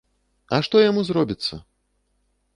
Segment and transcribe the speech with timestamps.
[0.57, 1.61] А што яму зробіцца?